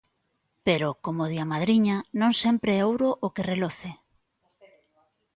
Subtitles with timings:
[0.67, 3.89] Pero, como di a madriña, non sempre é ouro o que reloce.